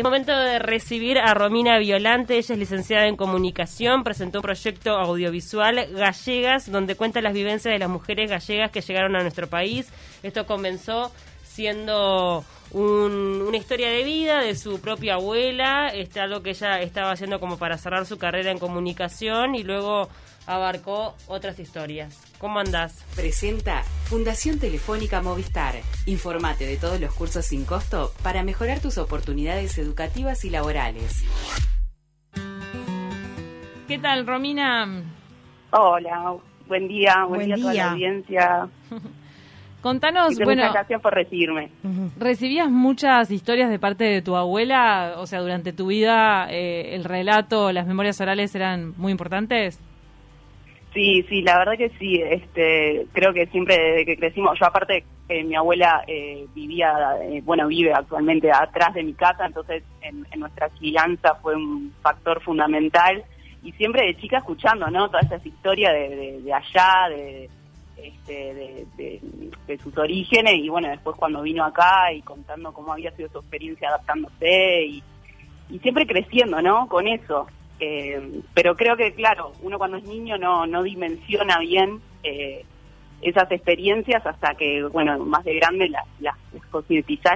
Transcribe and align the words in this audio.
Es 0.00 0.04
momento 0.04 0.30
de 0.30 0.60
recibir 0.60 1.18
a 1.18 1.34
Romina 1.34 1.76
Violante, 1.76 2.38
ella 2.38 2.54
es 2.54 2.58
licenciada 2.60 3.08
en 3.08 3.16
comunicación, 3.16 4.04
presentó 4.04 4.38
un 4.38 4.42
proyecto 4.42 4.92
audiovisual 4.92 5.88
Gallegas, 5.90 6.70
donde 6.70 6.94
cuenta 6.94 7.20
las 7.20 7.32
vivencias 7.32 7.72
de 7.72 7.80
las 7.80 7.88
mujeres 7.88 8.30
gallegas 8.30 8.70
que 8.70 8.80
llegaron 8.80 9.16
a 9.16 9.22
nuestro 9.22 9.48
país. 9.48 9.88
Esto 10.22 10.46
comenzó 10.46 11.10
siendo 11.42 12.44
una 12.70 13.56
historia 13.56 13.90
de 13.90 14.04
vida 14.04 14.40
de 14.40 14.54
su 14.54 14.80
propia 14.80 15.14
abuela, 15.14 15.88
este, 15.88 16.20
algo 16.20 16.44
que 16.44 16.50
ella 16.50 16.80
estaba 16.80 17.10
haciendo 17.10 17.40
como 17.40 17.58
para 17.58 17.76
cerrar 17.76 18.06
su 18.06 18.18
carrera 18.18 18.52
en 18.52 18.60
comunicación 18.60 19.56
y 19.56 19.64
luego 19.64 20.08
abarcó 20.48 21.14
otras 21.28 21.60
historias. 21.60 22.20
¿Cómo 22.38 22.58
andás? 22.58 23.04
Presenta 23.14 23.82
Fundación 24.04 24.58
Telefónica 24.58 25.20
Movistar. 25.20 25.74
Informate 26.06 26.66
de 26.66 26.78
todos 26.78 26.98
los 27.00 27.14
cursos 27.14 27.44
sin 27.44 27.64
costo 27.64 28.12
para 28.22 28.42
mejorar 28.42 28.80
tus 28.80 28.96
oportunidades 28.96 29.76
educativas 29.78 30.44
y 30.44 30.50
laborales. 30.50 31.24
¿Qué 33.86 33.98
tal, 33.98 34.26
Romina? 34.26 35.02
Hola, 35.70 36.34
buen 36.66 36.88
día, 36.88 37.24
buen, 37.28 37.46
día, 37.46 37.54
a 37.54 37.58
toda 37.58 37.74
la 37.74 37.90
audiencia. 37.92 38.68
Contanos, 39.82 40.34
bueno. 40.36 40.62
Muchas 40.62 40.72
gracias 40.72 41.00
por 41.00 41.14
recibirme. 41.14 41.70
¿Recibías 42.18 42.68
muchas 42.68 43.30
historias 43.30 43.70
de 43.70 43.78
parte 43.78 44.04
de 44.04 44.22
tu 44.22 44.34
abuela? 44.34 45.14
O 45.18 45.26
sea, 45.26 45.40
durante 45.40 45.72
tu 45.72 45.86
vida, 45.86 46.48
eh, 46.50 46.94
el 46.94 47.04
relato, 47.04 47.70
las 47.70 47.86
memorias 47.86 48.20
orales 48.20 48.54
eran 48.54 48.94
muy 48.96 49.12
importantes. 49.12 49.78
Sí, 50.94 51.24
sí, 51.28 51.42
la 51.42 51.58
verdad 51.58 51.76
que 51.76 51.90
sí. 51.98 52.20
Este, 52.22 53.06
creo 53.12 53.32
que 53.32 53.46
siempre 53.46 53.78
desde 53.78 54.06
que 54.06 54.16
crecimos, 54.16 54.58
yo 54.58 54.66
aparte 54.66 55.04
mi 55.28 55.54
abuela 55.54 56.04
eh, 56.06 56.46
vivía, 56.54 57.16
eh, 57.22 57.42
bueno, 57.44 57.68
vive 57.68 57.92
actualmente 57.92 58.50
atrás 58.50 58.94
de 58.94 59.04
mi 59.04 59.12
casa, 59.12 59.44
entonces 59.44 59.82
en, 60.00 60.24
nuestra 60.38 60.68
crianza 60.70 61.34
fue 61.42 61.54
un 61.56 61.92
factor 62.00 62.40
fundamental 62.40 63.22
y 63.62 63.72
siempre 63.72 64.06
de 64.06 64.16
chica 64.16 64.38
escuchando, 64.38 64.88
¿no? 64.88 65.08
Todas 65.08 65.26
esas 65.26 65.44
historias 65.44 65.92
de, 65.92 66.40
de, 66.40 66.52
allá, 66.54 67.08
de, 67.10 67.50
este, 68.02 68.86
de, 68.96 69.78
sus 69.82 69.98
orígenes 69.98 70.54
y 70.54 70.68
bueno, 70.68 70.88
después 70.88 71.16
cuando 71.16 71.42
vino 71.42 71.64
acá 71.64 72.12
y 72.12 72.22
contando 72.22 72.72
cómo 72.72 72.92
había 72.92 73.10
sido 73.10 73.28
su 73.28 73.38
experiencia 73.38 73.88
adaptándose 73.88 74.84
y, 74.84 75.02
y 75.70 75.78
siempre 75.80 76.06
creciendo, 76.06 76.62
¿no? 76.62 76.88
Con 76.88 77.06
eso. 77.06 77.46
Eh, 77.80 78.40
pero 78.54 78.76
creo 78.76 78.96
que, 78.96 79.14
claro, 79.14 79.52
uno 79.62 79.78
cuando 79.78 79.98
es 79.98 80.04
niño 80.04 80.36
no, 80.38 80.66
no 80.66 80.82
dimensiona 80.82 81.58
bien 81.58 82.00
eh, 82.22 82.64
esas 83.22 83.50
experiencias 83.50 84.24
hasta 84.26 84.54
que, 84.54 84.82
bueno, 84.84 85.18
más 85.18 85.44
de 85.44 85.54
grande 85.54 85.88
las 85.88 86.04
la, 86.20 86.36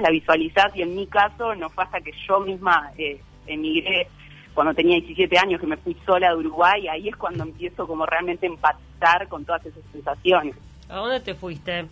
la 0.00 0.10
visualizás 0.10 0.74
y 0.76 0.82
en 0.82 0.94
mi 0.94 1.06
caso 1.06 1.54
no 1.54 1.70
fue 1.70 1.84
hasta 1.84 2.00
que 2.00 2.12
yo 2.26 2.40
misma 2.40 2.92
eh, 2.98 3.20
emigré 3.46 4.08
cuando 4.54 4.74
tenía 4.74 4.96
17 4.96 5.38
años 5.38 5.60
que 5.60 5.66
me 5.66 5.76
fui 5.76 5.96
sola 6.04 6.28
de 6.30 6.36
Uruguay, 6.36 6.86
ahí 6.88 7.08
es 7.08 7.16
cuando 7.16 7.42
empiezo 7.44 7.86
como 7.86 8.04
realmente 8.04 8.46
a 8.46 8.50
empatar 8.50 9.28
con 9.28 9.44
todas 9.44 9.64
esas 9.64 9.82
sensaciones. 9.92 10.54
¿A 10.88 10.96
dónde 10.96 11.20
te 11.20 11.34
fuiste? 11.34 11.86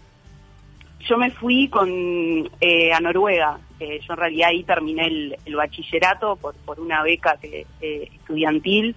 Yo 1.09 1.17
me 1.17 1.31
fui 1.31 1.69
con 1.69 1.89
eh, 2.61 2.93
a 2.93 3.01
Noruega. 3.01 3.59
Eh, 3.79 4.01
yo 4.07 4.13
en 4.13 4.19
realidad 4.19 4.49
ahí 4.51 4.63
terminé 4.63 5.07
el, 5.45 5.57
bachillerato 5.57 6.37
por, 6.37 6.55
por 6.57 6.79
una 6.79 7.03
beca 7.03 7.37
que, 7.41 7.67
eh, 7.81 8.11
estudiantil. 8.15 8.95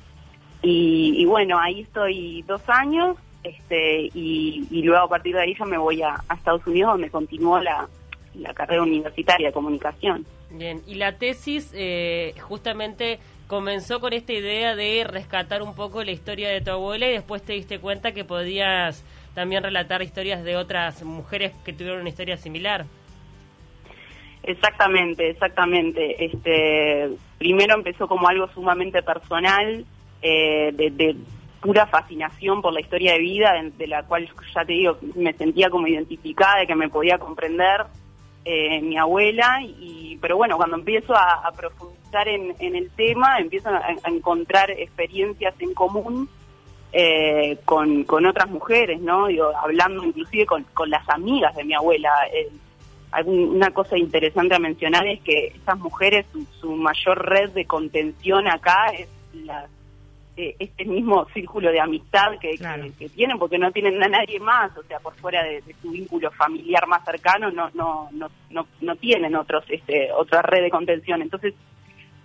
Y, 0.66 1.26
bueno, 1.26 1.60
ahí 1.60 1.82
estoy 1.82 2.42
dos 2.44 2.62
años 2.68 3.18
este, 3.44 4.10
y, 4.14 4.82
luego 4.82 5.04
a 5.04 5.10
partir 5.10 5.36
de 5.36 5.42
ahí 5.42 5.56
yo 5.56 5.66
me 5.66 5.78
voy 5.78 6.02
a, 6.02 6.24
Estados 6.34 6.66
Unidos 6.66 6.94
donde 6.94 7.10
continúo 7.10 7.60
la, 7.60 7.90
la, 8.36 8.54
carrera 8.54 8.82
universitaria 8.82 9.48
de 9.48 9.54
comunicación. 9.54 10.26
Bien, 10.52 10.82
y 10.88 10.96
la 10.96 11.18
tesis 11.18 11.74
justamente 12.40 13.20
comenzó 13.48 14.00
con 14.00 14.14
esta 14.14 14.32
idea 14.32 14.76
de 14.76 15.04
rescatar 15.04 15.62
un 15.62 15.76
poco 15.76 16.02
la 16.04 16.12
historia 16.12 16.50
de 16.50 16.62
tu 16.62 16.72
abuela 16.72 17.08
y 17.08 17.12
después 17.12 17.44
te 17.44 17.54
diste 17.54 17.80
cuenta 17.80 18.14
que 18.14 18.24
podías 18.24 19.04
también 19.34 19.64
relatar 19.64 20.02
historias 20.02 20.44
de 20.44 20.56
otras 20.56 21.04
mujeres 21.04 21.54
que 21.66 21.74
tuvieron 21.74 22.02
una 22.02 22.10
historia 22.10 22.38
similar. 22.38 22.86
Exactamente, 24.44 25.30
exactamente. 25.30 26.26
Este, 26.26 27.10
primero 27.38 27.76
empezó 27.76 28.08
como 28.08 28.28
algo 28.28 28.48
sumamente 28.50 29.02
personal, 29.02 29.86
eh, 30.22 30.72
de, 30.74 31.16
pura 31.62 31.88
fascinación 31.88 32.62
por 32.62 32.74
la 32.74 32.82
historia 32.82 33.14
de 33.14 33.20
vida, 33.20 33.54
de, 33.78 33.88
la 33.88 34.04
cual 34.04 34.30
ya 34.54 34.66
te 34.66 34.74
digo, 34.74 34.98
me 35.16 35.32
sentía 35.34 35.70
como 35.70 35.88
identificada, 35.88 36.60
de 36.60 36.68
que 36.68 36.76
me 36.76 36.90
podía 36.90 37.18
comprender 37.18 37.86
eh, 38.44 38.82
mi 38.82 38.98
abuela, 38.98 39.62
y, 39.64 40.18
pero 40.22 40.36
bueno, 40.36 40.58
cuando 40.58 40.76
empiezo 40.76 41.16
a, 41.16 41.50
profundizar 41.56 42.28
en, 42.28 42.54
el 42.60 42.92
tema, 42.92 43.38
empiezo 43.40 43.70
a 43.70 44.10
encontrar 44.10 44.72
experiencias 44.72 45.56
en 45.60 45.74
común 45.74 46.30
eh, 46.96 47.58
con, 47.66 48.04
con 48.04 48.24
otras 48.28 48.50
mujeres, 48.52 49.02
¿no? 49.02 49.26
Digo, 49.26 49.52
hablando 49.58 50.04
inclusive 50.04 50.46
con, 50.46 50.64
con 50.76 50.92
las 50.92 51.08
amigas 51.10 51.56
de 51.56 51.64
mi 51.64 51.74
abuela. 51.74 52.12
Eh, 52.32 52.50
una 53.26 53.72
cosa 53.72 53.98
interesante 53.98 54.56
a 54.56 54.60
mencionar 54.60 55.08
es 55.08 55.22
que 55.22 55.48
estas 55.48 55.78
mujeres, 55.80 56.26
su, 56.60 56.72
mayor 56.76 57.28
red 57.28 57.50
de 57.52 57.66
contención 57.66 58.48
acá 58.48 58.88
es 58.98 59.08
la, 59.34 59.68
eh, 60.36 60.56
este 60.58 60.86
mismo 60.86 61.26
círculo 61.34 61.72
de 61.72 61.80
amistad 61.80 62.40
que, 62.40 62.58
que, 62.98 63.10
tienen, 63.10 63.38
porque 63.38 63.60
no 63.60 63.72
tienen 63.72 64.02
a 64.02 64.08
nadie 64.08 64.40
más, 64.40 64.76
o 64.78 64.84
sea, 64.84 65.00
por 65.00 65.16
fuera 65.16 65.44
de, 65.44 65.64
su 65.82 65.92
vínculo 65.92 66.32
familiar 66.32 66.88
más 66.88 67.06
cercano, 67.06 67.52
no, 67.52 67.70
no, 67.74 68.10
no, 68.12 68.30
no, 68.50 68.68
no 68.82 68.96
tienen 68.96 69.36
otros, 69.36 69.64
este, 69.70 70.12
otra 70.12 70.42
red 70.42 70.64
de 70.64 70.70
contención. 70.72 71.22
Entonces, 71.22 71.54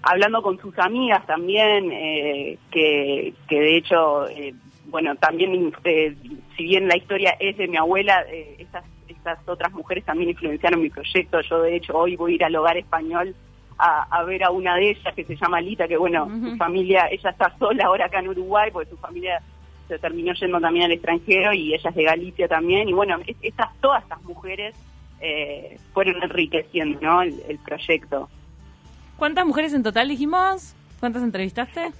hablando 0.02 0.42
con 0.42 0.58
sus 0.58 0.78
amigas 0.78 1.24
también, 1.26 1.90
eh, 1.92 2.58
que, 2.70 3.34
que 3.48 3.60
de 3.60 3.76
hecho, 3.76 4.28
eh, 4.28 4.54
bueno, 4.86 5.14
también, 5.16 5.72
eh, 5.84 6.14
si 6.56 6.64
bien 6.64 6.88
la 6.88 6.96
historia 6.96 7.36
es 7.38 7.56
de 7.56 7.68
mi 7.68 7.76
abuela, 7.76 8.24
estas, 8.58 8.84
estas 9.08 9.38
otras 9.46 9.72
mujeres 9.72 10.04
también 10.04 10.30
influenciaron 10.30 10.82
mi 10.82 10.90
proyecto. 10.90 11.40
Yo, 11.42 11.62
de 11.62 11.76
hecho, 11.76 11.96
hoy 11.96 12.16
voy 12.16 12.32
a 12.32 12.34
ir 12.36 12.44
al 12.44 12.56
hogar 12.56 12.76
español 12.76 13.34
a, 13.80 14.24
ver 14.24 14.42
a 14.42 14.50
una 14.50 14.74
de 14.74 14.90
ellas 14.90 15.14
que 15.14 15.24
se 15.24 15.36
llama 15.36 15.60
Lita, 15.60 15.86
que 15.86 15.96
bueno, 15.96 16.28
su 16.42 16.56
familia, 16.56 17.06
ella 17.12 17.30
está 17.30 17.56
sola 17.58 17.84
ahora 17.86 18.06
acá 18.06 18.18
en 18.18 18.28
Uruguay, 18.28 18.70
porque 18.72 18.90
su 18.90 18.96
familia 18.96 19.40
se 19.86 20.00
terminó 20.00 20.32
yendo 20.32 20.60
también 20.60 20.86
al 20.86 20.92
extranjero 20.92 21.52
y 21.52 21.74
ella 21.74 21.90
es 21.90 21.94
de 21.94 22.02
Galicia 22.02 22.48
también. 22.48 22.88
Y 22.88 22.92
bueno, 22.92 23.18
estas, 23.40 23.68
todas 23.80 24.02
estas 24.02 24.20
mujeres 24.24 24.74
fueron 25.92 26.20
enriqueciendo 26.22 26.98
¿no? 27.00 27.22
el 27.22 27.58
proyecto. 27.64 28.28
¿Cuántas 29.18 29.44
mujeres 29.44 29.74
en 29.74 29.82
total 29.82 30.08
dijimos? 30.08 30.74
¿Cuántas 31.00 31.24
entrevistaste? 31.24 31.90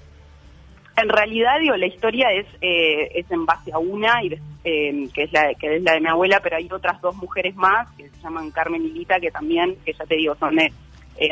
En 0.97 1.09
realidad, 1.09 1.59
digo, 1.61 1.77
la 1.77 1.87
historia 1.87 2.29
es 2.33 2.47
eh, 2.61 3.11
es 3.15 3.31
en 3.31 3.45
base 3.45 3.73
a 3.73 3.79
una, 3.79 4.23
y, 4.23 4.35
eh, 4.65 5.09
que, 5.13 5.25
es 5.25 5.33
la, 5.33 5.53
que 5.55 5.77
es 5.77 5.83
la 5.83 5.95
de 5.95 6.01
mi 6.01 6.09
abuela, 6.09 6.41
pero 6.43 6.57
hay 6.57 6.69
otras 6.71 7.01
dos 7.01 7.17
mujeres 7.17 7.57
más, 7.57 7.89
que 7.97 8.09
se 8.09 8.21
llaman 8.21 8.53
Carmen 8.53 8.85
y 8.85 8.91
Lita, 8.91 9.19
que 9.19 9.33
también, 9.33 9.77
que 9.85 9.93
ya 9.93 10.05
te 10.07 10.17
digo, 10.17 10.37
son 10.37 10.61
eh, 10.61 10.73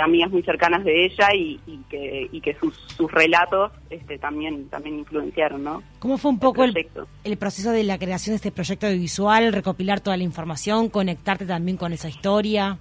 amigas 0.01 0.31
muy 0.31 0.43
cercanas 0.43 0.83
de 0.85 1.05
ella 1.05 1.29
y, 1.35 1.61
que, 1.89 2.29
y 2.33 2.41
que 2.41 2.55
sus, 2.55 2.75
sus 2.97 3.11
relatos 3.11 3.71
este, 3.89 4.19
también, 4.19 4.69
también 4.69 4.99
influenciaron, 4.99 5.63
¿no? 5.63 5.83
¿Cómo 6.01 6.19
fue 6.19 6.33
un 6.33 6.41
poco 6.41 6.65
el, 6.65 6.75
el, 7.23 7.37
proceso 7.37 7.71
de 7.71 7.85
la 7.85 7.97
creación 7.97 8.33
de 8.33 8.37
este 8.37 8.51
proyecto 8.51 8.87
audiovisual, 8.87 9.53
recopilar 9.53 10.01
toda 10.01 10.17
la 10.17 10.25
información, 10.25 10.89
conectarte 10.89 11.47
también 11.47 11.77
con 11.77 11.93
esa 11.93 12.09
historia? 12.09 12.79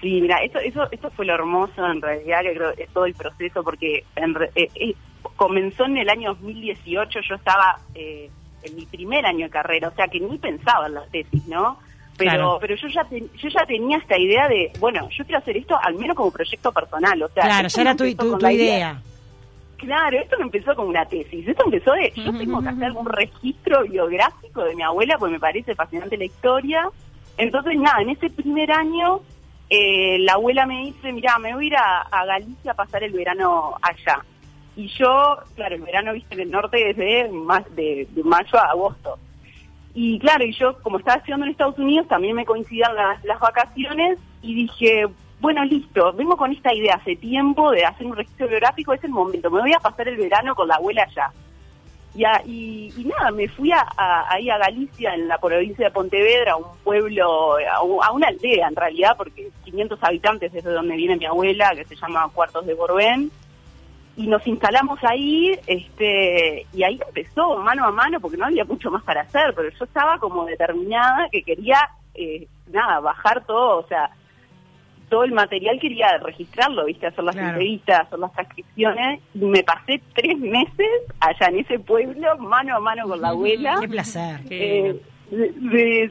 Sí, 0.00 0.20
mira, 0.20 0.38
eso, 0.38 0.58
eso, 0.58 0.88
eso 0.90 1.10
fue 1.10 1.26
lo 1.26 1.34
hermoso 1.34 1.86
en 1.86 2.00
realidad, 2.00 2.40
que 2.42 2.54
creo 2.54 2.70
es 2.70 2.88
todo 2.90 3.04
el 3.04 3.14
proceso, 3.14 3.62
porque 3.62 4.04
eh, 4.16 4.68
eh, 4.74 4.94
comenzó 5.36 5.84
en 5.84 5.98
el 5.98 6.08
año 6.08 6.34
2018, 6.34 7.20
yo 7.28 7.34
estaba 7.34 7.78
eh, 7.94 8.30
en 8.62 8.76
mi 8.76 8.86
primer 8.86 9.26
año 9.26 9.46
de 9.46 9.50
carrera, 9.50 9.88
o 9.88 9.94
sea 9.94 10.08
que 10.08 10.20
ni 10.20 10.38
pensaba 10.38 10.86
en 10.86 10.94
la 10.94 11.06
tesis, 11.06 11.46
¿no? 11.46 11.78
Pero, 12.16 12.58
pero 12.60 12.74
yo 12.74 12.88
ya 12.88 13.06
yo 13.08 13.48
ya 13.48 13.64
tenía 13.66 13.96
esta 13.96 14.18
idea 14.18 14.46
de, 14.46 14.70
bueno, 14.78 15.08
yo 15.10 15.24
quiero 15.24 15.38
hacer 15.38 15.56
esto 15.56 15.78
al 15.82 15.94
menos 15.94 16.16
como 16.16 16.30
proyecto 16.30 16.70
personal, 16.70 17.22
o 17.22 17.28
sea, 17.28 17.44
claro, 17.44 17.68
ya 17.68 17.80
era 17.80 17.96
tu, 17.96 18.04
idea. 18.04 19.00
Claro, 19.78 20.18
esto 20.18 20.36
no 20.36 20.44
empezó 20.44 20.74
como 20.74 20.88
una 20.88 21.06
tesis, 21.06 21.48
esto 21.48 21.64
empezó 21.64 21.92
de, 21.92 22.12
yo 22.14 22.36
tengo 22.36 22.60
que 22.60 22.68
hacer 22.68 22.84
algún 22.84 23.06
registro 23.06 23.84
biográfico 23.84 24.64
de 24.64 24.76
mi 24.76 24.82
abuela, 24.82 25.16
porque 25.18 25.32
me 25.32 25.40
parece 25.40 25.74
fascinante 25.74 26.18
la 26.18 26.26
historia. 26.26 26.88
Entonces, 27.38 27.78
nada, 27.78 28.02
en 28.02 28.10
ese 28.10 28.28
primer 28.28 28.70
año 28.70 29.22
eh, 29.70 30.18
la 30.18 30.32
abuela 30.32 30.66
me 30.66 30.86
dice, 30.86 31.12
mira, 31.12 31.38
me 31.38 31.54
voy 31.54 31.66
a 31.66 31.68
ir 31.68 31.76
a, 31.76 32.26
Galicia 32.26 32.72
a 32.72 32.74
pasar 32.74 33.04
el 33.04 33.12
verano 33.12 33.76
allá. 33.80 34.24
Y 34.74 34.88
yo, 34.88 35.38
claro, 35.54 35.76
el 35.76 35.82
verano, 35.82 36.12
viste, 36.12 36.34
en 36.34 36.40
el 36.40 36.50
norte 36.50 36.92
desde 36.92 37.28
más 37.30 37.64
de, 37.76 38.08
mayo 38.24 38.58
a 38.58 38.70
agosto. 38.70 39.18
Y 39.94 40.18
claro, 40.18 40.44
y 40.44 40.52
yo, 40.52 40.80
como 40.82 40.98
estaba 40.98 41.18
estudiando 41.18 41.46
en 41.46 41.52
Estados 41.52 41.78
Unidos, 41.78 42.08
también 42.08 42.34
me 42.34 42.44
coincidían 42.44 42.94
las, 42.96 43.24
las 43.24 43.38
vacaciones 43.38 44.18
y 44.42 44.54
dije, 44.54 45.06
bueno, 45.40 45.64
listo, 45.64 46.12
vengo 46.14 46.36
con 46.36 46.52
esta 46.52 46.74
idea 46.74 46.96
hace 46.96 47.16
tiempo 47.16 47.70
de 47.70 47.84
hacer 47.84 48.06
un 48.06 48.16
registro 48.16 48.48
biográfico, 48.48 48.92
es 48.92 49.02
el 49.04 49.10
momento, 49.10 49.50
me 49.50 49.60
voy 49.60 49.72
a 49.72 49.80
pasar 49.80 50.08
el 50.08 50.16
verano 50.16 50.54
con 50.54 50.68
la 50.68 50.76
abuela 50.76 51.02
allá. 51.02 51.32
Y, 52.14 52.92
y, 52.96 53.04
nada, 53.04 53.30
me 53.30 53.48
fui 53.48 53.70
a, 53.72 53.86
ahí 54.28 54.50
a 54.50 54.58
Galicia, 54.58 55.14
en 55.14 55.28
la 55.28 55.38
provincia 55.38 55.86
de 55.86 55.90
Pontevedra, 55.92 56.52
a 56.52 56.56
un 56.56 56.76
pueblo, 56.82 57.56
a, 57.56 58.12
una 58.12 58.28
aldea 58.28 58.68
en 58.68 58.76
realidad, 58.76 59.16
porque 59.16 59.50
500 59.64 59.98
habitantes 60.02 60.52
desde 60.52 60.70
donde 60.70 60.96
viene 60.96 61.16
mi 61.16 61.26
abuela, 61.26 61.72
que 61.74 61.84
se 61.84 61.96
llama 61.96 62.28
Cuartos 62.34 62.66
de 62.66 62.74
Borbén, 62.74 63.30
y 64.16 64.26
nos 64.26 64.44
instalamos 64.46 64.98
ahí, 65.04 65.58
este, 65.66 66.66
y 66.72 66.82
ahí 66.82 67.00
empezó 67.06 67.56
mano 67.58 67.86
a 67.86 67.92
mano, 67.92 68.20
porque 68.20 68.36
no 68.36 68.46
había 68.46 68.64
mucho 68.64 68.90
más 68.90 69.04
para 69.04 69.22
hacer, 69.22 69.54
pero 69.54 69.70
yo 69.70 69.84
estaba 69.84 70.18
como 70.18 70.44
determinada 70.44 71.28
que 71.30 71.42
quería, 71.42 71.78
eh, 72.14 72.48
nada, 72.66 73.00
bajar 73.00 73.44
todo, 73.44 73.78
o 73.78 73.86
sea, 73.86 74.10
todo 75.10 75.24
el 75.24 75.32
material 75.32 75.78
quería 75.78 76.16
registrarlo, 76.18 76.86
viste, 76.86 77.06
hacer 77.06 77.24
las 77.24 77.36
entrevistas, 77.36 78.00
hacer 78.00 78.18
las 78.18 78.32
transcripciones, 78.32 79.20
y 79.34 79.44
me 79.44 79.62
pasé 79.62 80.00
tres 80.14 80.38
meses 80.38 80.88
allá 81.20 81.48
en 81.48 81.58
ese 81.58 81.78
pueblo, 81.78 82.38
mano 82.38 82.76
a 82.76 82.80
mano 82.80 83.06
con 83.06 83.20
la 83.20 83.28
abuela. 83.28 83.76
Qué 83.80 83.88
placer. 83.88 84.40
Eh, 84.48 85.00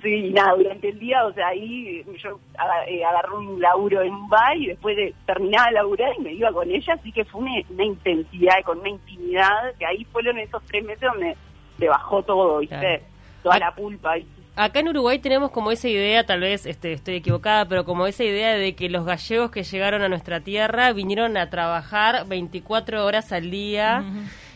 sí, 0.02 0.32
nada, 0.32 0.56
durante 0.56 0.90
el 0.90 1.00
día, 1.00 1.26
o 1.26 1.34
sea, 1.34 1.48
ahí 1.48 2.04
yo 2.22 2.40
eh, 2.88 3.04
agarré 3.04 3.34
un 3.34 3.60
laburo 3.60 4.02
en 4.02 4.14
un 4.14 4.30
bar 4.30 4.56
y 4.58 4.68
después 4.68 4.96
de 4.96 5.14
terminaba 5.26 5.68
de 5.68 5.74
laburar 5.74 6.12
y 6.18 6.22
me 6.22 6.34
iba 6.34 6.52
con 6.52 6.70
ella, 6.70 6.94
así 6.94 7.12
que 7.12 7.26
fue 7.26 7.42
una, 7.42 7.84
intensidad, 7.84 8.62
con 8.64 8.80
una 8.80 8.90
intimidad, 8.90 9.74
que 9.80 9.86
ahí 9.86 10.06
fueron 10.06 10.38
esos 10.38 10.62
tres 10.66 10.84
meses 10.84 11.10
donde 11.12 11.36
se 11.78 11.88
bajó 11.88 12.22
todo, 12.22 12.60
¿viste? 12.60 13.02
Toda 13.42 13.60
la 13.60 13.74
pulpa, 13.74 14.16
acá 14.56 14.80
en 14.80 14.90
Uruguay 14.90 15.20
tenemos 15.20 15.52
como 15.52 15.72
esa 15.72 15.88
idea, 15.88 16.26
tal 16.26 16.42
vez 16.42 16.66
este, 16.66 16.94
estoy 16.94 17.16
equivocada, 17.16 17.66
pero 17.66 17.86
como 17.86 18.08
esa 18.08 18.24
idea 18.24 18.54
de 18.54 18.76
que 18.76 18.90
los 18.90 19.06
gallegos 19.06 19.52
que 19.52 19.64
llegaron 19.64 20.02
a 20.02 20.10
nuestra 20.10 20.42
tierra 20.42 20.92
vinieron 20.94 21.38
a 21.38 21.50
trabajar 21.50 22.28
24 22.28 23.06
horas 23.06 23.32
al 23.32 23.52
día. 23.52 24.04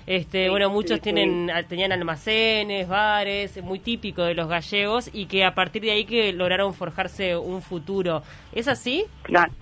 Este, 0.06 0.50
bueno, 0.50 0.70
muchos 0.70 1.00
tienen 1.00 1.50
tenían 1.70 1.94
almacenes, 1.94 2.88
bares, 2.90 3.62
muy 3.64 3.80
típico 3.80 4.24
de 4.24 4.34
los 4.34 4.50
gallegos 4.50 5.10
y 5.14 5.28
que 5.28 5.46
a 5.46 5.56
partir 5.56 5.82
de 5.82 5.92
ahí 5.92 6.06
que 6.06 6.34
lograron 6.34 6.74
forjarse 6.74 7.38
un 7.38 7.62
futuro. 7.62 8.22
¿Es 8.52 8.68
así? 8.68 9.06
Claro. 9.22 9.54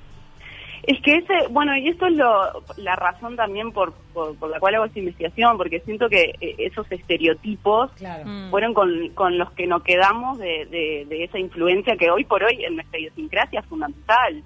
Es 0.84 1.00
que 1.02 1.18
ese, 1.18 1.48
bueno, 1.50 1.76
y 1.78 1.90
esto 1.90 2.08
es 2.08 2.14
lo, 2.14 2.64
la 2.78 2.96
razón 2.96 3.36
también 3.36 3.72
por, 3.72 3.94
por, 4.14 4.50
la 4.50 4.60
cual 4.60 4.76
hago 4.76 4.86
esta 4.86 5.00
investigación, 5.00 5.58
porque 5.58 5.80
siento 5.82 6.10
que 6.10 6.34
eh, 6.42 6.56
esos 6.58 6.92
estereotipos 6.92 7.92
mm. 8.26 8.50
fueron 8.50 8.74
con, 8.74 9.10
con 9.10 9.38
los 9.38 9.52
que 9.52 9.68
nos 9.68 9.84
quedamos 9.84 10.40
de, 10.40 10.66
de, 11.08 11.24
esa 11.24 11.38
influencia 11.38 11.96
que 11.98 12.10
hoy 12.10 12.24
por 12.26 12.44
hoy 12.44 12.64
en 12.66 12.76
nuestra 12.76 13.00
idiosincrasia 13.00 13.60
es 13.60 13.66
fundamental. 13.68 14.44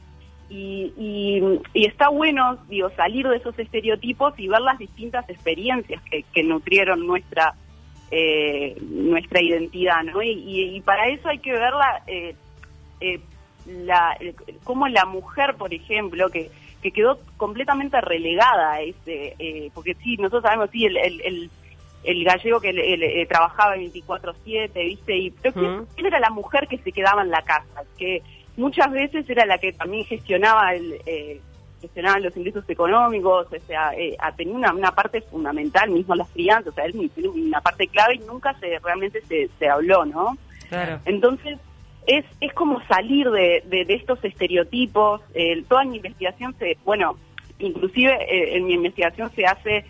Y, 0.50 0.94
y, 1.74 1.86
está 1.86 2.10
bueno, 2.10 2.58
digo, 2.68 2.90
salir 2.92 3.28
de 3.28 3.38
esos 3.38 3.58
estereotipos 3.58 4.38
y 4.38 4.48
ver 4.48 4.62
las 4.62 4.78
distintas 4.78 5.28
experiencias 5.30 6.02
que, 6.04 6.24
que 6.34 6.44
nutrieron 6.44 7.08
nuestra 7.08 7.56
eh, 8.12 8.78
nuestra 8.82 9.42
identidad, 9.42 10.04
¿no? 10.04 10.22
Y, 10.22 10.76
y, 10.76 10.82
para 10.82 11.08
eso 11.08 11.28
hay 11.28 11.40
que 11.40 11.52
verla 11.52 12.04
eh, 12.06 12.36
eh, 13.02 13.20
la, 13.66 14.18
como 14.64 14.88
la 14.88 15.06
mujer, 15.06 15.56
por 15.56 15.74
ejemplo, 15.74 16.30
que, 16.30 16.52
que 16.82 16.92
quedó 16.92 17.20
completamente 17.38 18.00
relegada 18.02 18.74
a 18.74 18.82
ese, 18.82 19.36
eh, 19.40 19.72
porque 19.74 19.96
sí, 19.96 20.18
nosotros 20.18 20.44
sabemos, 20.44 20.70
sí, 20.72 20.86
el, 20.86 20.98
el, 20.98 21.50
el, 22.04 22.24
gallego 22.24 22.60
que 22.60 22.70
eh, 22.70 23.26
trabajaba 23.26 23.76
24/7, 23.76 24.72
¿viste? 24.74 25.18
Y, 25.18 25.32
pero 25.32 25.86
¿quién, 25.96 26.06
era 26.06 26.20
la 26.20 26.30
mujer 26.30 26.68
que 26.68 26.78
se 26.78 26.92
quedaba 26.92 27.24
en 27.24 27.32
la 27.32 27.42
casa? 27.42 27.84
Que 27.98 28.22
muchas 28.58 28.92
veces 28.92 29.28
era 29.30 29.46
la 29.46 29.58
que 29.58 29.74
también 29.74 30.06
gestionaba 30.06 30.74
el... 30.74 31.02
Eh, 31.06 31.42
gestionaban 31.82 32.24
los 32.24 32.36
ingresos 32.36 32.68
económicos, 32.68 33.46
o 33.46 33.68
sea, 33.68 33.92
eh, 33.96 34.18
tenía 34.36 34.56
una, 34.56 34.74
una, 34.74 34.92
parte 34.92 35.22
fundamental, 35.22 35.92
mismo 35.92 36.16
las 36.16 36.30
crianzas, 36.30 36.72
o 36.72 36.76
sea, 36.76 36.86
él 36.86 37.12
tiene 37.14 37.30
una 37.30 37.62
parte 37.62 37.88
clave 37.88 38.16
y 38.16 38.20
nunca 38.20 38.54
se 38.60 38.80
realmente 38.80 39.22
se, 39.28 39.50
se 39.60 39.70
habló, 39.70 40.04
¿no? 40.04 40.36
Claro. 40.70 41.00
Entonces, 41.06 41.60
es, 42.08 42.26
es 42.42 42.54
como 42.54 42.82
salir 42.88 43.30
de, 43.30 43.64
de, 43.66 43.86
estos 43.94 44.24
estereotipos. 44.24 45.22
toda 45.68 45.84
mi 45.86 45.98
investigación 45.98 46.56
se, 46.60 46.78
bueno, 46.86 47.18
inclusive 47.60 48.14
eh, 48.14 48.58
en 48.58 48.66
mi 48.66 48.74
investigación 48.74 49.32
se 49.36 49.46
hace 49.46 49.86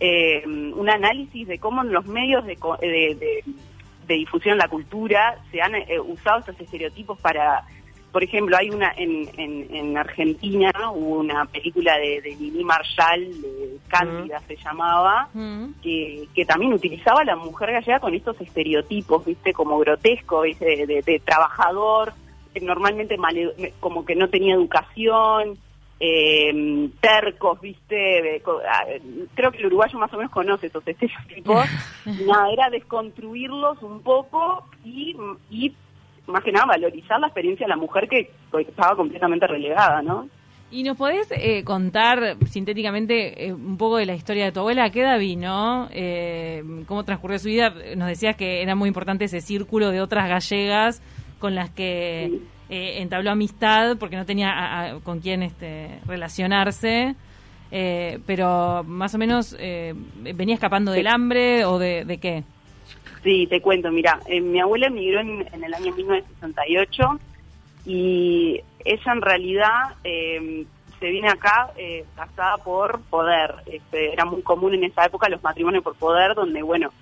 eh, 0.00 0.42
un 0.46 0.88
análisis 0.88 1.46
de 1.46 1.58
cómo 1.58 1.82
en 1.82 1.92
los 1.92 2.06
medios 2.06 2.44
de, 2.44 2.56
de, 2.80 3.44
de 4.06 4.14
difusión 4.14 4.58
de 4.58 4.64
la 4.64 4.68
cultura 4.68 5.38
se 5.50 5.60
han 5.60 5.74
eh, 5.74 6.00
usado 6.00 6.40
estos 6.40 6.60
estereotipos 6.60 7.18
para 7.20 7.64
por 8.14 8.22
ejemplo, 8.22 8.56
hay 8.56 8.70
una 8.70 8.92
en, 8.96 9.28
en, 9.36 9.98
Argentina, 9.98 10.70
hubo 10.92 11.18
una 11.18 11.46
película 11.46 11.98
de, 11.98 12.20
de 12.20 12.36
Lili 12.36 12.62
Marshall, 12.62 13.42
de 13.42 13.78
Cándida 13.88 14.38
se 14.46 14.54
llamaba, 14.54 15.28
que, 15.82 16.28
que, 16.32 16.44
también 16.44 16.72
utilizaba 16.74 17.22
a 17.22 17.24
la 17.24 17.34
mujer 17.34 17.72
gallega 17.72 17.98
con 17.98 18.14
estos 18.14 18.40
estereotipos, 18.40 19.24
viste, 19.24 19.52
como 19.52 19.80
grotesco, 19.80 20.42
¿viste? 20.42 20.86
De, 20.86 21.22
trabajador, 21.24 22.12
normalmente 22.62 23.16
como 23.80 24.04
que 24.04 24.14
no 24.14 24.28
tenía 24.28 24.54
educación, 24.54 25.58
eh, 25.98 26.88
tercos, 27.00 27.60
viste, 27.60 28.40
creo 29.34 29.50
que 29.50 29.58
el 29.58 29.66
uruguayo 29.66 29.98
más 29.98 30.12
o 30.12 30.18
menos 30.18 30.30
conoce 30.30 30.68
esos 30.68 30.86
estereotipos, 30.86 31.66
nada, 32.28 32.52
era 32.52 32.70
desconstruirlos 32.70 33.82
un 33.82 34.02
poco 34.02 34.68
y, 34.84 35.16
y 35.50 35.74
más 36.26 36.42
que 36.42 36.52
nada 36.52 36.66
valorizar 36.66 37.20
la 37.20 37.26
experiencia 37.26 37.66
de 37.66 37.70
la 37.70 37.76
mujer 37.76 38.08
que 38.08 38.30
estaba 38.58 38.96
completamente 38.96 39.46
relegada, 39.46 40.02
¿no? 40.02 40.28
¿Y 40.74 40.82
nos 40.82 40.96
podés 40.96 41.28
eh, 41.30 41.62
contar 41.62 42.36
sintéticamente 42.46 43.46
eh, 43.46 43.52
un 43.52 43.76
poco 43.76 43.96
de 43.98 44.06
la 44.06 44.14
historia 44.14 44.46
de 44.46 44.50
tu 44.50 44.58
abuela? 44.58 44.90
¿Qué 44.90 45.02
edad 45.02 45.20
vino? 45.20 45.88
Eh, 45.92 46.64
¿Cómo 46.88 47.04
transcurrió 47.04 47.38
su 47.38 47.46
vida? 47.46 47.72
Nos 47.96 48.08
decías 48.08 48.34
que 48.34 48.60
era 48.60 48.74
muy 48.74 48.88
importante 48.88 49.26
ese 49.26 49.40
círculo 49.40 49.90
de 49.90 50.00
otras 50.00 50.28
gallegas 50.28 51.00
con 51.38 51.54
las 51.54 51.70
que 51.70 52.40
entabló 52.68 53.30
amistad 53.30 53.96
porque 53.98 54.16
no 54.16 54.24
tenía 54.24 54.98
con 55.04 55.20
quién 55.20 55.44
este, 55.44 56.00
relacionarse. 56.06 57.14
pero 57.70 58.82
más 58.82 59.14
o 59.14 59.18
menos 59.18 59.56
venía 59.56 60.54
escapando 60.54 60.90
del 60.90 61.06
hambre 61.06 61.66
o 61.66 61.78
de, 61.78 62.04
de 62.04 62.18
qué? 62.18 62.44
Sí, 63.24 63.46
te 63.46 63.62
cuento, 63.62 63.90
mira, 63.90 64.20
eh, 64.26 64.42
mi 64.42 64.60
abuela 64.60 64.88
emigró 64.88 65.20
en, 65.20 65.46
el 65.50 65.72
año 65.72 65.94
1968 65.94 67.18
y 67.86 68.60
ella 68.84 69.12
en 69.12 69.22
realidad 69.22 69.72
eh, 70.04 70.66
se 71.00 71.08
viene 71.08 71.30
acá 71.30 71.70
eh, 71.78 72.04
casada 72.14 72.58
por 72.58 73.00
poder. 73.08 73.54
Este, 73.64 74.12
era 74.12 74.26
muy 74.26 74.42
común 74.42 74.74
en 74.74 74.84
esa 74.84 75.06
época 75.06 75.30
los 75.30 75.42
matrimonios 75.42 75.82
por 75.82 75.94
poder, 75.96 76.34
donde, 76.34 76.62
bueno, 76.62 76.92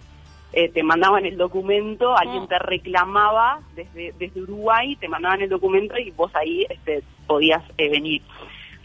eh, 0.52 0.68
te 0.68 0.84
mandaban 0.84 1.26
el 1.26 1.36
documento, 1.36 2.16
alguien 2.16 2.46
te 2.46 2.58
reclamaba 2.60 3.58
desde, 3.74 4.14
desde 4.16 4.42
Uruguay, 4.42 4.94
te 4.94 5.08
mandaban 5.08 5.40
el 5.40 5.48
documento 5.48 5.98
y 5.98 6.12
vos 6.12 6.30
ahí 6.36 6.64
este, 6.70 7.02
podías 7.26 7.64
venir. 7.76 8.22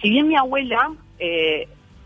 Si 0.01 0.10
bien 0.10 0.28
mi 0.28 0.36
abuela 0.36 0.92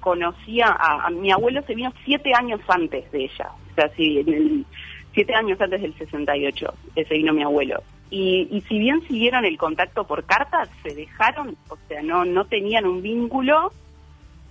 conocía 0.02 0.68
a, 0.68 1.06
a, 1.06 1.10
mi 1.10 1.32
abuelo, 1.32 1.62
se 1.62 1.76
vino 1.76 1.94
siete 2.04 2.34
años 2.34 2.60
antes 2.68 3.10
de 3.14 3.26
ella. 3.26 3.50
O 3.72 3.76
sea, 3.76 3.88
si 3.96 4.20
en 4.20 4.34
el 4.34 4.66
siete 5.14 5.36
años 5.36 5.60
antes 5.60 5.82
del 5.82 5.94
68, 5.96 6.74
ese 6.96 7.14
vino 7.16 7.34
mi 7.34 7.44
abuelo. 7.44 7.82
Y, 8.10 8.48
y 8.52 8.62
si 8.62 8.78
bien 8.78 9.02
siguieron 9.08 9.46
el 9.46 9.58
contacto 9.58 10.06
por 10.06 10.26
carta, 10.26 10.68
se 10.84 10.94
dejaron, 10.94 11.56
o 11.70 11.78
sea, 11.88 12.02
no, 12.02 12.26
no 12.26 12.46
tenían 12.46 12.86
un 12.86 13.02
vínculo 13.02 13.72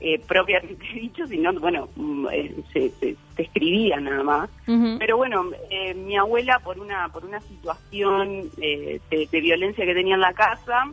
eh, 0.00 0.18
propiamente 0.26 0.86
dicho, 0.94 1.26
sino, 1.26 1.52
bueno, 1.60 1.88
mm, 1.94 2.26
eh, 2.32 2.54
se, 2.72 2.90
se, 2.90 3.16
escribían 3.36 4.04
nada 4.04 4.22
más. 4.22 4.50
Pero 4.98 5.16
bueno, 5.16 5.46
eh, 5.70 5.94
mi 5.94 6.16
abuela, 6.16 6.58
por 6.60 6.78
una, 6.78 7.08
por 7.08 7.24
una 7.24 7.40
situación 7.40 8.50
de, 8.56 9.00
de, 9.10 9.40
violencia 9.40 9.84
que 9.84 9.94
tenía 9.94 10.14
en 10.14 10.20
la 10.20 10.32
casa, 10.32 10.90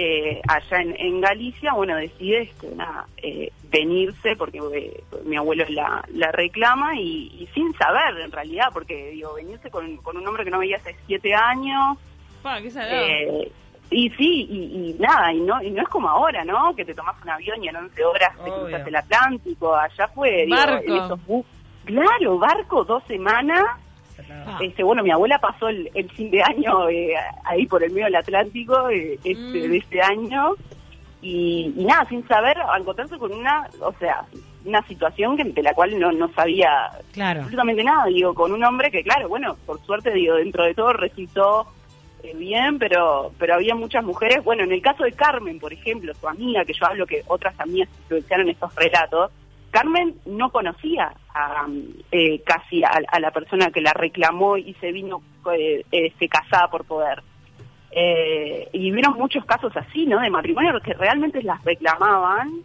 eh, 0.00 0.40
allá 0.46 0.80
en, 0.80 1.20
Galicia, 1.20 1.72
bueno, 1.72 1.96
decide 1.96 2.42
este, 2.42 2.68
eh, 3.16 3.52
venirse 3.64 4.36
porque 4.36 4.58
eh, 4.58 5.02
mi 5.24 5.36
abuelo 5.36 5.64
la, 5.70 6.04
la 6.14 6.30
reclama 6.30 6.96
y, 6.96 7.48
sin 7.52 7.74
saber 7.74 8.20
en 8.20 8.30
realidad, 8.30 8.68
porque 8.72 9.10
digo, 9.10 9.34
venirse 9.34 9.70
con, 9.70 9.96
con 9.96 10.16
un 10.16 10.26
hombre 10.26 10.44
que 10.44 10.50
no 10.50 10.60
veía 10.60 10.76
hace 10.76 10.94
siete 11.06 11.34
años. 11.34 11.98
qué 12.62 13.50
y 13.90 14.10
sí, 14.10 14.46
y, 14.50 14.96
nada, 15.00 15.32
y 15.32 15.40
no 15.40 15.62
y 15.62 15.70
no 15.70 15.82
es 15.82 15.88
como 15.88 16.08
ahora, 16.08 16.44
¿no? 16.44 16.76
Que 16.76 16.84
te 16.84 16.94
tomas 16.94 17.16
un 17.22 17.30
avión 17.30 17.64
y 17.64 17.68
en 17.68 17.76
11 17.76 18.04
horas 18.04 18.36
te 18.44 18.50
cruzas 18.50 18.86
el 18.86 18.96
Atlántico, 18.96 19.74
allá 19.74 20.08
fue, 20.08 20.44
digo, 20.44 21.18
claro, 21.86 22.38
barco, 22.38 22.84
dos 22.84 23.02
semanas 23.08 23.64
Ah. 24.30 24.58
Este, 24.60 24.82
bueno, 24.82 25.02
mi 25.02 25.10
abuela 25.10 25.38
pasó 25.38 25.68
el, 25.68 25.90
fin 26.14 26.30
de 26.30 26.42
año 26.42 26.88
eh, 26.88 27.14
ahí 27.44 27.66
por 27.66 27.82
el 27.82 27.92
medio 27.92 28.06
del 28.06 28.16
Atlántico 28.16 28.90
eh, 28.90 29.14
este, 29.24 29.36
mm. 29.36 29.70
de 29.70 29.76
este 29.76 30.02
año. 30.02 30.54
Y, 31.20 31.72
nada, 31.76 32.06
sin 32.08 32.26
saber, 32.28 32.56
encontrarse 32.78 33.18
con 33.18 33.32
una, 33.32 33.68
o 33.80 33.92
sea, 33.98 34.24
una 34.64 34.86
situación 34.86 35.36
que, 35.36 35.44
de 35.44 35.62
la 35.62 35.74
cual 35.74 35.98
no, 35.98 36.12
no 36.12 36.32
sabía 36.32 36.90
absolutamente 37.18 37.82
nada, 37.82 38.06
digo, 38.06 38.34
con 38.34 38.52
un 38.52 38.62
hombre 38.62 38.90
que, 38.90 39.02
claro, 39.02 39.28
bueno, 39.28 39.56
por 39.66 39.80
suerte, 39.84 40.12
digo, 40.12 40.36
dentro 40.36 40.64
de 40.64 40.74
todo 40.74 40.92
recitó 40.92 41.66
eh, 42.22 42.34
bien, 42.36 42.78
pero 42.78 43.32
pero 43.38 43.54
había 43.54 43.74
muchas 43.74 44.04
mujeres, 44.04 44.44
bueno, 44.44 44.64
en 44.64 44.72
el 44.72 44.82
caso 44.82 45.04
de 45.04 45.12
Carmen, 45.12 45.58
por 45.58 45.72
ejemplo, 45.72 46.12
su 46.14 46.28
amiga, 46.28 46.64
que 46.64 46.72
yo 46.72 46.86
hablo 46.86 47.06
que 47.06 47.22
otras 47.26 47.58
amigas 47.58 47.88
influenciaron 48.02 48.48
estos 48.48 48.74
relatos, 48.74 49.30
Carmen 49.70 50.14
no 50.26 50.50
conocía 50.50 51.12
a, 51.34 51.66
eh, 52.10 52.42
casi 52.44 52.82
a, 52.82 53.20
la 53.20 53.30
persona 53.30 53.70
que 53.70 53.80
la 53.80 53.92
reclamó 53.92 54.56
y 54.56 54.74
se 54.74 54.92
vino 54.92 55.22
eh, 55.52 55.84
este, 55.90 56.28
por 56.70 56.84
poder. 56.84 57.22
Eh, 57.90 58.68
y 58.72 58.90
vieron 58.90 59.14
muchos 59.14 59.44
casos 59.44 59.76
así, 59.76 60.06
¿no? 60.06 60.20
De 60.20 60.30
matrimonios 60.30 60.82
que 60.82 60.94
realmente 60.94 61.42
las 61.42 61.62
reclamaban 61.64 62.62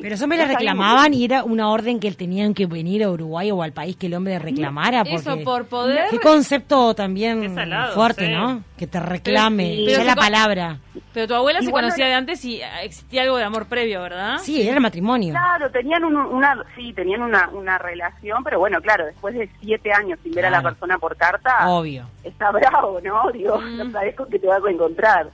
pero 0.00 0.10
los 0.10 0.22
hombres 0.22 0.40
le 0.40 0.46
reclamaban 0.46 1.12
y 1.12 1.24
era 1.24 1.44
una 1.44 1.70
orden 1.70 2.00
que 2.00 2.10
tenían 2.12 2.54
que 2.54 2.66
venir 2.66 3.04
a 3.04 3.10
Uruguay 3.10 3.50
o 3.50 3.62
al 3.62 3.72
país 3.72 3.96
que 3.96 4.06
el 4.06 4.14
hombre 4.14 4.38
reclamara. 4.38 5.04
Porque 5.04 5.16
Eso 5.16 5.38
por 5.44 5.66
poder. 5.66 6.06
Qué 6.10 6.18
concepto 6.18 6.94
también 6.94 7.54
fuerte, 7.94 8.30
¿no? 8.30 8.62
Que 8.76 8.86
te 8.86 9.00
reclame, 9.00 9.84
ya 9.84 10.04
la 10.04 10.16
palabra. 10.16 10.78
Pero 11.12 11.26
tu 11.26 11.34
abuela 11.34 11.60
se 11.60 11.70
conocía 11.70 12.06
de 12.06 12.14
antes 12.14 12.44
y 12.44 12.60
existía 12.82 13.22
algo 13.22 13.36
de 13.36 13.44
amor 13.44 13.66
previo, 13.66 14.00
¿verdad? 14.00 14.38
Sí, 14.38 14.62
era 14.62 14.76
el 14.76 14.80
matrimonio. 14.80 15.32
Claro, 15.32 15.70
tenían 15.70 16.04
una, 16.04 16.64
sí, 16.76 16.92
tenían 16.92 17.22
una, 17.22 17.48
una 17.50 17.78
relación, 17.78 18.42
pero 18.44 18.58
bueno, 18.58 18.80
claro, 18.80 19.06
después 19.06 19.34
de 19.34 19.50
siete 19.60 19.92
años 19.92 20.18
sin 20.22 20.32
ver 20.32 20.46
a 20.46 20.50
la 20.50 20.62
persona 20.62 20.98
por 20.98 21.16
carta, 21.16 21.68
obvio, 21.68 22.06
está 22.22 22.50
bravo, 22.50 23.00
¿no? 23.02 23.30
Digo, 23.32 23.58
mm. 23.58 23.76
no 23.76 23.90
sabes 23.90 24.14
con 24.14 24.28
qué 24.30 24.38
te 24.38 24.46
vas 24.46 24.64
a 24.64 24.70
encontrar. 24.70 25.30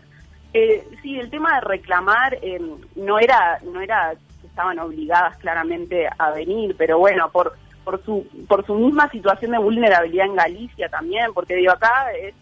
Eh, 0.58 0.82
sí, 1.02 1.18
el 1.20 1.28
tema 1.28 1.56
de 1.56 1.60
reclamar 1.60 2.38
eh, 2.40 2.58
no 2.94 3.18
era 3.18 3.58
no 3.62 3.78
era 3.82 4.14
que 4.40 4.46
estaban 4.46 4.78
obligadas 4.78 5.36
claramente 5.36 6.08
a 6.16 6.30
venir, 6.30 6.75
pero 6.78 6.98
bueno, 6.98 7.28
por 7.30 7.52
por 7.84 8.02
su 8.02 8.26
por 8.48 8.64
su 8.64 8.75
misma 8.75 9.10
situación 9.10 9.50
de 9.50 9.58
vulnerabilidad 9.58 10.25
en 10.25 10.34
Galicia 10.34 10.88
también, 10.88 11.34
porque 11.34 11.56
digo 11.56 11.72
acá 11.72 12.10
es 12.18 12.34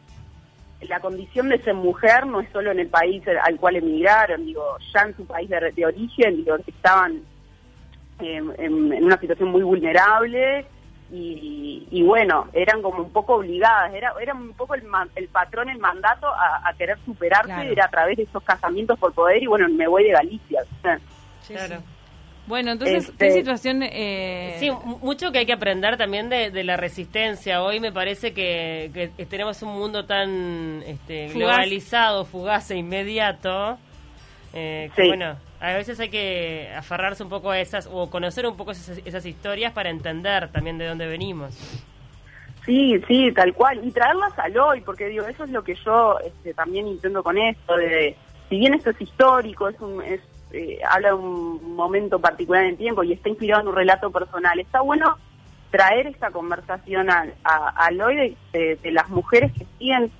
la 0.88 1.00
condición 1.00 1.48
de 1.48 1.58
ser 1.58 1.74
mujer 1.74 2.24
no 2.24 2.40
es 2.40 2.48
solo 2.52 2.70
en 2.70 2.78
el 2.78 2.86
país 2.86 3.24
al 3.26 3.56
cual 3.56 3.74
emigraron, 3.74 4.46
digo, 4.46 4.76
ya 4.94 5.02
en 5.02 5.16
su 5.16 5.26
país 5.26 5.50
de, 5.50 5.84
origen, 5.84 6.36
digo, 6.36 6.54
estaban 6.68 7.20
en, 8.20 9.04
una 9.04 9.18
situación 9.18 9.48
muy 9.48 9.62
vulnerable 9.62 10.66
y, 11.10 12.02
bueno, 12.02 12.48
eran 12.52 12.82
como 12.82 13.02
un 13.02 13.10
poco 13.10 13.36
obligadas, 13.36 13.92
era, 13.94 14.12
era 14.20 14.34
un 14.34 14.52
poco 14.54 14.74
el, 14.74 14.82
el 15.14 15.28
patrón, 15.28 15.68
el 15.68 15.78
mandato 15.78 16.26
a, 16.26 16.72
querer 16.76 16.98
superarse, 17.04 17.70
era 17.70 17.84
a 17.84 17.90
través 17.90 18.16
de 18.16 18.24
esos 18.24 18.42
casamientos 18.42 18.98
por 18.98 19.12
poder 19.12 19.42
y 19.42 19.46
bueno, 19.46 19.68
me 19.68 19.86
voy 19.86 20.04
de 20.04 20.10
Galicia. 20.10 20.62
claro. 21.46 21.82
Bueno, 22.46 22.72
entonces, 22.72 23.10
¿qué 23.18 23.28
este, 23.28 23.38
situación? 23.40 23.82
Eh... 23.82 24.56
Sí, 24.58 24.70
mucho 25.00 25.32
que 25.32 25.38
hay 25.38 25.46
que 25.46 25.54
aprender 25.54 25.96
también 25.96 26.28
de, 26.28 26.64
la 26.64 26.76
resistencia. 26.76 27.62
Hoy 27.62 27.80
me 27.80 27.90
parece 27.90 28.34
que, 28.34 29.10
tenemos 29.30 29.62
un 29.62 29.78
mundo 29.78 30.04
tan 30.04 30.82
este, 30.86 31.28
globalizado, 31.28 32.24
fugaz 32.24 32.70
e 32.70 32.76
inmediato. 32.76 33.78
Eh, 34.52 34.90
bueno, 34.96 35.36
a 35.64 35.74
veces 35.74 35.98
hay 35.98 36.10
que 36.10 36.70
aferrarse 36.76 37.22
un 37.22 37.30
poco 37.30 37.50
a 37.50 37.58
esas 37.58 37.88
o 37.90 38.10
conocer 38.10 38.46
un 38.46 38.56
poco 38.56 38.72
esas, 38.72 39.26
historias 39.26 39.72
para 39.72 39.88
entender 39.88 40.52
también 40.52 40.76
de 40.76 40.86
dónde 40.86 41.06
venimos. 41.06 41.54
Sí, 42.66 43.00
sí, 43.08 43.32
tal 43.32 43.54
cual. 43.54 43.80
Y 43.82 43.90
traerlas 43.90 44.38
al 44.38 44.56
hoy, 44.58 44.82
porque 44.82 45.08
digo, 45.08 45.26
eso 45.26 45.44
es 45.44 45.50
lo 45.50 45.64
que 45.64 45.74
yo 45.74 46.18
este, 46.20 46.52
también 46.52 46.86
intento 46.86 47.22
con 47.22 47.38
esto, 47.38 47.76
de, 47.76 48.14
si 48.48 48.58
bien 48.58 48.74
esto 48.74 48.90
es 48.90 49.00
histórico, 49.00 49.68
es 49.68 49.80
un, 49.80 50.02
es, 50.02 50.20
eh, 50.52 50.80
habla 50.88 51.08
de 51.08 51.14
un 51.14 51.74
momento 51.74 52.18
particular 52.18 52.64
en 52.64 52.70
el 52.70 52.76
tiempo 52.76 53.02
y 53.02 53.12
está 53.12 53.30
inspirado 53.30 53.62
en 53.62 53.68
un 53.68 53.74
relato 53.74 54.10
personal, 54.10 54.60
está 54.60 54.82
bueno 54.82 55.16
traer 55.70 56.06
esta 56.06 56.30
conversación 56.30 57.10
al, 57.10 57.34
al 57.42 58.00
hoy 58.00 58.36
de, 58.52 58.76
de, 58.76 58.92
las 58.92 59.08
mujeres 59.08 59.50
que 59.52 59.66
siguen 59.78 60.12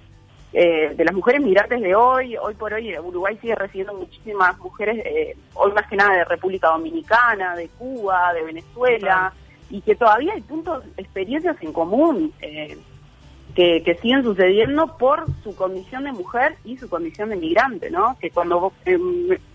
eh, 0.57 0.95
de 0.95 1.05
las 1.05 1.13
mujeres 1.13 1.43
migrantes 1.43 1.81
de 1.81 1.97
hoy. 1.97 2.37
Hoy 2.37 2.55
por 2.55 2.73
hoy 2.73 2.97
Uruguay 2.97 3.37
sigue 3.41 3.57
recibiendo 3.57 3.93
muchísimas 3.93 4.57
mujeres, 4.59 5.05
eh, 5.05 5.37
hoy 5.55 5.73
más 5.73 5.89
que 5.89 5.97
nada 5.97 6.17
de 6.17 6.25
República 6.25 6.69
Dominicana, 6.69 7.57
de 7.57 7.69
Cuba, 7.71 8.33
de 8.33 8.45
Venezuela, 8.45 9.33
y 9.69 9.81
que 9.81 9.97
todavía 9.97 10.33
hay 10.33 10.43
puntos, 10.43 10.85
experiencias 10.97 11.57
en 11.61 11.73
común 11.73 12.33
eh, 12.41 12.79
que, 13.57 13.83
que, 13.83 13.97
siguen 13.97 14.23
sucediendo 14.23 14.97
por 14.97 15.25
su 15.43 15.57
condición 15.57 16.05
de 16.05 16.13
mujer 16.13 16.55
y 16.65 16.77
su 16.77 16.89
condición 16.89 17.31
de 17.31 17.37
migrante, 17.37 17.91
¿no? 17.91 18.17
Que 18.21 18.31
cuando 18.31 18.61
vos, 18.61 18.73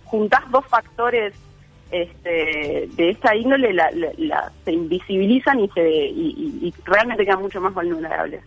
juntás 0.04 0.52
dos 0.52 0.66
factores 0.66 1.34
este, 1.92 2.90
de 2.94 3.10
esta 3.10 3.38
índole, 3.38 3.72
la, 3.74 4.52
se 4.66 4.74
invisibilizan 4.74 5.62
y, 5.62 5.70
se, 5.70 5.90
y, 5.90 6.60
y 6.62 6.74
realmente 6.84 7.24
quedan 7.24 7.42
mucho 7.42 7.62
más 7.62 7.74
vulnerables. 7.74 8.44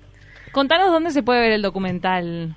Contanos 0.53 0.93
dónde 0.93 1.11
se 1.11 1.23
puede 1.23 1.41
ver 1.41 1.53
el 1.53 1.63
documental. 1.63 2.55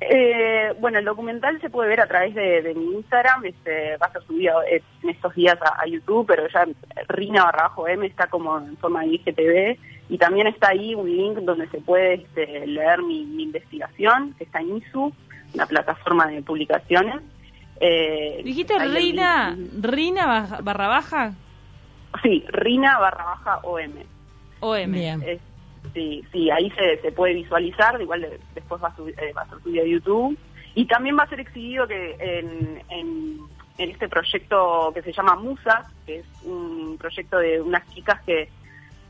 Eh, 0.00 0.74
bueno, 0.80 0.98
el 0.98 1.04
documental 1.04 1.60
se 1.60 1.70
puede 1.70 1.88
ver 1.88 2.00
a 2.00 2.08
través 2.08 2.34
de, 2.34 2.74
mi 2.74 2.96
Instagram, 2.96 3.44
este, 3.44 3.96
va 3.98 4.06
a 4.06 4.12
ser 4.12 4.22
subido 4.24 4.60
eh, 4.64 4.82
en 5.02 5.10
estos 5.10 5.32
días 5.34 5.56
a, 5.62 5.86
YouTube, 5.86 6.26
pero 6.26 6.48
ya 6.48 6.66
Rina 7.08 7.44
barra 7.44 7.64
bajo 7.64 7.86
M 7.86 8.04
está 8.04 8.26
como 8.26 8.58
en 8.58 8.76
forma 8.78 9.02
de 9.02 9.08
IGTV 9.08 9.78
y 10.08 10.18
también 10.18 10.48
está 10.48 10.70
ahí 10.70 10.96
un 10.96 11.08
link 11.08 11.38
donde 11.38 11.68
se 11.68 11.80
puede 11.80 12.14
este, 12.14 12.66
leer 12.66 13.02
mi, 13.02 13.20
investigación, 13.42 14.34
que 14.36 14.44
está 14.44 14.60
en 14.60 14.78
ISU, 14.78 15.12
una 15.54 15.66
plataforma 15.66 16.26
de 16.26 16.42
publicaciones. 16.42 17.20
Eh, 17.80 18.40
¿Dijiste 18.44 18.76
Rina, 18.80 19.56
Rina 19.80 20.58
barra 20.62 20.88
baja? 20.88 21.34
Sí, 22.22 22.44
Rina 22.48 22.98
barra 22.98 23.24
baja 23.24 23.60
OM. 23.62 23.92
OM. 24.60 24.92
Bien. 24.92 25.40
Sí, 25.94 26.24
sí, 26.32 26.50
ahí 26.50 26.70
se, 26.70 26.98
se 27.02 27.12
puede 27.12 27.34
visualizar, 27.34 28.00
igual 28.00 28.26
después 28.54 28.82
va 28.82 28.88
a, 28.88 28.96
subir, 28.96 29.14
eh, 29.20 29.32
va 29.32 29.42
a 29.42 29.48
ser 29.48 29.58
subido 29.62 29.84
a 29.84 29.86
YouTube. 29.86 30.38
Y 30.74 30.86
también 30.86 31.18
va 31.18 31.24
a 31.24 31.28
ser 31.28 31.40
exhibido 31.40 31.86
que 31.86 32.16
en, 32.88 33.40
este 33.78 34.08
proyecto 34.08 34.92
que 34.94 35.02
se 35.02 35.12
llama 35.12 35.34
Musa, 35.34 35.90
que 36.06 36.20
es 36.20 36.26
un 36.44 36.96
proyecto 36.98 37.38
de 37.38 37.60
unas 37.60 37.88
chicas 37.92 38.20
que 38.22 38.48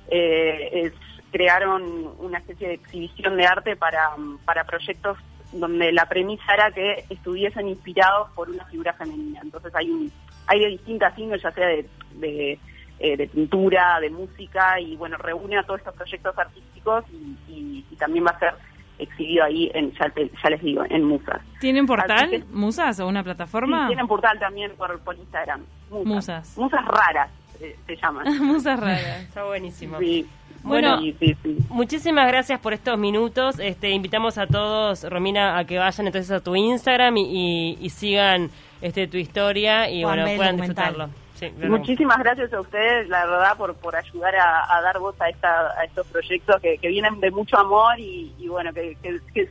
eh, 0.09 0.93
crearon 1.31 2.11
una 2.19 2.39
especie 2.39 2.69
de 2.69 2.75
exhibición 2.75 3.37
de 3.37 3.47
arte 3.47 3.77
para, 3.77 4.11
para 4.45 4.65
proyectos 4.65 5.19
donde 5.53 5.93
la 5.93 6.09
premisa 6.09 6.55
era 6.55 6.71
que 6.71 7.05
estuviesen 7.11 7.69
inspirados 7.69 8.31
por 8.31 8.49
una 8.49 8.65
figura 8.65 8.95
femenina. 8.95 9.41
Entonces 9.43 9.75
hay 9.75 10.11
hay 10.47 10.61
de 10.61 10.69
distintas 10.69 11.17
índoles, 11.19 11.43
ya 11.43 11.53
sea 11.53 11.67
de 11.67 12.59
eh, 13.05 13.17
de 13.17 13.27
pintura, 13.27 13.99
de 14.01 14.11
música 14.11 14.79
y 14.79 14.95
bueno, 14.95 15.17
reúne 15.17 15.59
a 15.59 15.65
todos 15.65 15.81
estos 15.81 15.93
proyectos 15.97 16.39
artísticos 16.39 17.05
y, 17.49 17.85
también 17.99 18.25
va 18.25 18.31
a 18.31 18.39
ser 18.39 18.55
exhibido 18.99 19.45
ahí, 19.45 19.71
en, 19.75 19.93
ya, 19.93 20.51
les 20.51 20.61
digo, 20.61 20.83
en 20.89 21.05
Musas. 21.05 21.41
¿Tienen 21.61 21.87
portal, 21.87 22.45
Musas, 22.53 22.99
o 22.99 23.07
una 23.07 23.23
plataforma? 23.23 23.83
Sí, 23.83 23.87
tienen 23.89 24.09
portal 24.09 24.39
también 24.41 24.73
por, 24.77 24.99
por 25.01 25.17
Instagram. 25.17 25.65
Musas. 25.91 26.57
Musas, 26.57 26.85
raras 26.85 27.31
eh, 27.61 27.77
se 27.87 27.97
llaman. 27.97 28.39
musas 28.45 28.79
raras. 28.79 29.23
Está 29.23 29.45
buenísimo. 29.45 29.99
Bueno, 30.63 31.01
muchísimas 31.71 32.29
gracias 32.29 32.61
por 32.61 32.73
estos 32.73 32.99
minutos. 32.99 33.59
Este, 33.59 33.91
invitamos 33.91 34.39
a 34.39 34.47
todos, 34.47 35.09
Romina, 35.09 35.59
a 35.59 35.65
que 35.65 35.79
vayan 35.79 36.07
entonces 36.07 36.31
a 36.31 36.41
tu 36.41 36.55
Instagram 36.55 37.17
y, 37.17 37.89
sigan 37.91 38.51
este 38.81 39.09
tu 39.09 39.17
historia 39.17 39.91
y 39.91 40.05
bueno, 40.05 40.25
puedan 40.37 40.57
disfrutarlo. 40.57 41.09
Muchísimas 41.51 42.19
gracias 42.19 42.53
a 42.53 42.61
ustedes, 42.61 43.09
la 43.09 43.27
verdad, 43.27 43.57
por, 43.57 43.75
por 43.75 43.97
ayudar 43.97 44.35
a, 44.37 44.81
dar 44.83 44.99
voz 44.99 45.21
a, 45.21 45.29
esta, 45.29 45.73
a 45.79 45.85
estos 45.85 46.07
proyectos 46.07 46.61
que, 46.61 46.79
vienen 46.89 47.21
de 47.21 47.31
mucho 47.31 47.59
amor 47.59 47.99
y, 47.99 48.33
bueno, 48.49 48.73
que, 48.73 48.97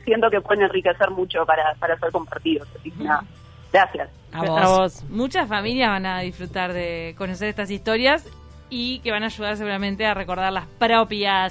siento 0.04 0.30
que 0.30 0.40
pueden 0.40 0.64
enriquecer 0.64 1.10
mucho 1.10 1.44
para, 1.44 1.74
para 1.78 1.98
ser 1.98 2.10
compartidos. 2.10 2.68
gracias. 3.72 4.10
A 4.32 4.68
vos. 4.68 5.04
Muchas 5.10 5.48
familias 5.48 5.90
van 5.90 6.06
a 6.06 6.20
disfrutar 6.20 6.72
de 6.72 7.14
conocer 7.18 7.48
estas 7.48 7.70
historias 7.70 8.26
y 8.70 9.00
que 9.00 9.10
van 9.10 9.22
a 9.22 9.26
ayudar 9.26 9.56
seguramente 9.56 10.06
a 10.06 10.14
recordar 10.14 10.52
las 10.52 10.66
propias. 10.66 11.50